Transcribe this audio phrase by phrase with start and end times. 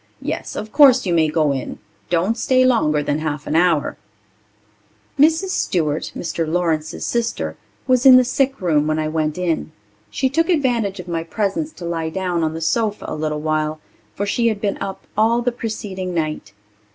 [0.23, 1.77] Yes, of course you may go in.
[2.09, 3.97] Don't stay longer than half an hour."
[5.19, 5.49] Mrs.
[5.49, 6.47] Stewart, Mr.
[6.47, 9.71] Lawrence's sister, was in the sickroom when I went in.
[10.09, 13.79] She took advantage of my presence to lie down on the sofa a little while,
[14.15, 16.51] for she had been up all the preceding night.